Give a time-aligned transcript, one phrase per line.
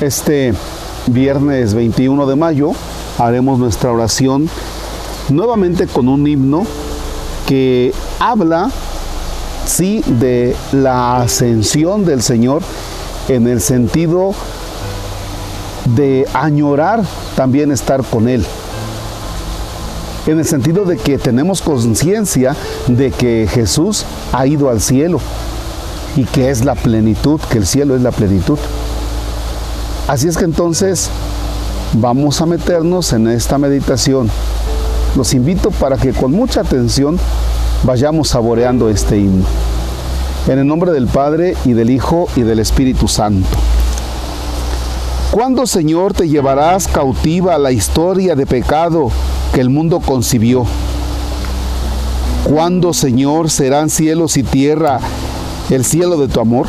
[0.00, 0.54] Este
[1.08, 2.70] viernes 21 de mayo
[3.18, 4.48] haremos nuestra oración
[5.28, 6.64] nuevamente con un himno
[7.48, 8.70] que habla,
[9.66, 12.62] sí, de la ascensión del Señor
[13.28, 14.34] en el sentido
[15.96, 17.02] de añorar
[17.34, 18.46] también estar con Él.
[20.28, 22.54] En el sentido de que tenemos conciencia
[22.86, 25.18] de que Jesús ha ido al cielo
[26.14, 28.58] y que es la plenitud, que el cielo es la plenitud.
[30.08, 31.10] Así es que entonces
[31.92, 34.30] vamos a meternos en esta meditación.
[35.14, 37.18] Los invito para que con mucha atención
[37.84, 39.44] vayamos saboreando este himno.
[40.46, 43.46] En el nombre del Padre y del Hijo y del Espíritu Santo.
[45.30, 49.10] ¿Cuándo, Señor, te llevarás cautiva la historia de pecado
[49.52, 50.64] que el mundo concibió?
[52.44, 55.00] ¿Cuándo, Señor, serán cielos y tierra
[55.68, 56.66] el cielo de tu amor?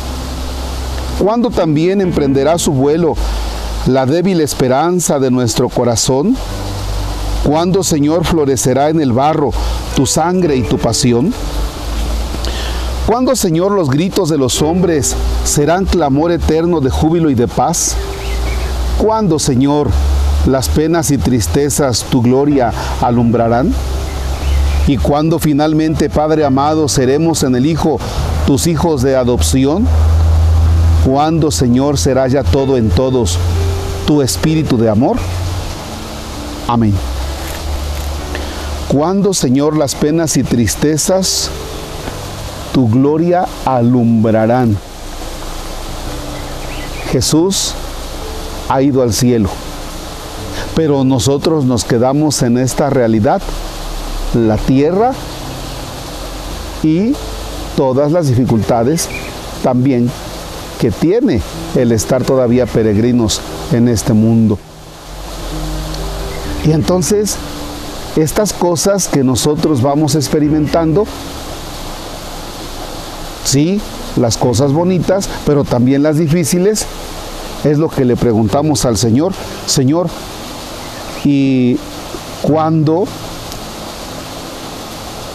[1.20, 3.14] ¿Cuándo también emprenderá su vuelo
[3.86, 6.34] la débil esperanza de nuestro corazón?
[7.44, 9.50] ¿Cuándo, Señor, florecerá en el barro
[9.94, 11.34] tu sangre y tu pasión?
[13.06, 17.96] ¿Cuándo, Señor, los gritos de los hombres serán clamor eterno de júbilo y de paz?
[18.96, 19.90] ¿Cuándo, Señor,
[20.46, 23.74] las penas y tristezas tu gloria alumbrarán?
[24.86, 27.98] ¿Y cuándo finalmente, Padre amado, seremos en el Hijo
[28.46, 29.86] tus hijos de adopción?
[31.04, 33.38] ¿Cuándo, Señor, será ya todo en todos
[34.06, 35.16] tu espíritu de amor?
[36.68, 36.92] Amén.
[38.88, 41.50] ¿Cuándo, Señor, las penas y tristezas
[42.74, 44.76] tu gloria alumbrarán?
[47.10, 47.72] Jesús
[48.68, 49.48] ha ido al cielo.
[50.76, 53.40] Pero nosotros nos quedamos en esta realidad,
[54.34, 55.12] la tierra
[56.82, 57.14] y
[57.74, 59.08] todas las dificultades
[59.62, 60.10] también
[60.80, 61.42] que tiene
[61.76, 64.58] el estar todavía peregrinos en este mundo.
[66.64, 67.36] Y entonces,
[68.16, 71.04] estas cosas que nosotros vamos experimentando,
[73.44, 73.78] sí,
[74.16, 76.86] las cosas bonitas, pero también las difíciles,
[77.64, 79.34] es lo que le preguntamos al Señor,
[79.66, 80.08] Señor,
[81.26, 81.76] ¿y
[82.40, 83.04] cuándo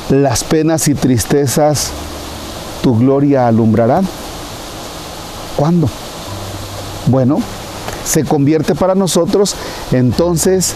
[0.10, 1.92] las penas y tristezas
[2.82, 4.08] tu gloria alumbrarán?
[5.56, 5.90] ¿Cuándo?
[7.08, 7.40] Bueno,
[8.04, 9.56] se convierte para nosotros
[9.92, 10.74] entonces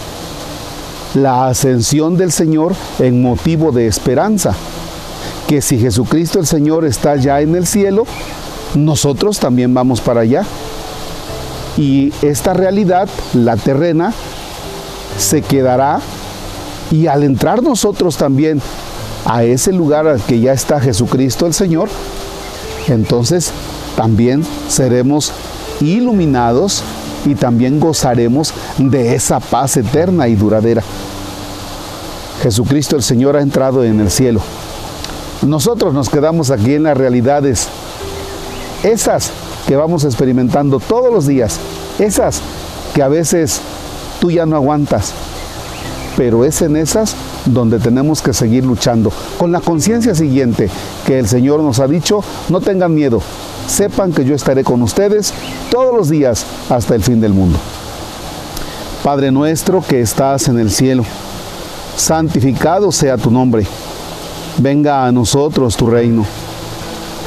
[1.14, 4.54] la ascensión del Señor en motivo de esperanza,
[5.48, 8.04] que si Jesucristo el Señor está ya en el cielo,
[8.74, 10.44] nosotros también vamos para allá.
[11.76, 14.12] Y esta realidad, la terrena,
[15.18, 16.00] se quedará
[16.90, 18.60] y al entrar nosotros también
[19.24, 21.88] a ese lugar al que ya está Jesucristo el Señor,
[22.88, 23.52] entonces
[23.96, 25.32] también seremos
[25.80, 26.82] iluminados
[27.26, 30.82] y también gozaremos de esa paz eterna y duradera.
[32.42, 34.40] Jesucristo el Señor ha entrado en el cielo.
[35.46, 37.68] Nosotros nos quedamos aquí en las realidades,
[38.82, 39.30] esas
[39.66, 41.58] que vamos experimentando todos los días,
[41.98, 42.40] esas
[42.94, 43.60] que a veces
[44.20, 45.12] tú ya no aguantas,
[46.16, 47.14] pero es en esas
[47.46, 50.68] donde tenemos que seguir luchando, con la conciencia siguiente
[51.06, 53.22] que el Señor nos ha dicho, no tengan miedo,
[53.70, 55.32] sepan que yo estaré con ustedes
[55.70, 57.58] todos los días hasta el fin del mundo.
[59.02, 61.04] Padre nuestro que estás en el cielo,
[61.96, 63.66] santificado sea tu nombre,
[64.58, 66.26] venga a nosotros tu reino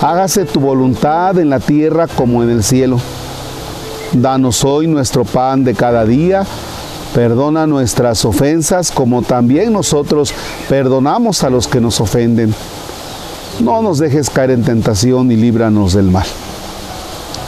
[0.04, 3.00] Hágase tu voluntad en la tierra como en el cielo.
[4.12, 6.46] Danos hoy nuestro pan de cada día.
[7.16, 10.34] Perdona nuestras ofensas como también nosotros
[10.68, 12.54] perdonamos a los que nos ofenden.
[13.60, 16.26] No nos dejes caer en tentación y líbranos del mal.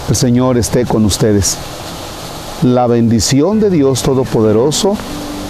[0.08, 1.58] El Señor esté con ustedes.
[2.62, 4.96] La bendición de Dios Todopoderoso,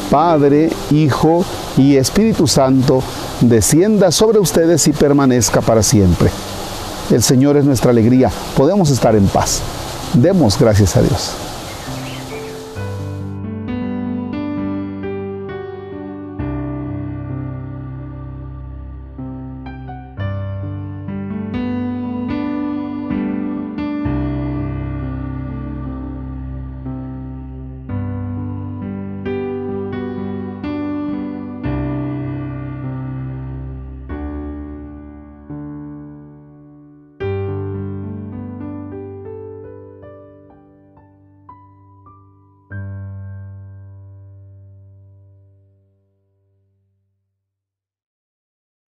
[0.09, 1.43] Padre, Hijo
[1.77, 3.03] y Espíritu Santo,
[3.41, 6.29] descienda sobre ustedes y permanezca para siempre.
[7.11, 8.31] El Señor es nuestra alegría.
[8.55, 9.61] Podemos estar en paz.
[10.13, 11.44] Demos gracias a Dios.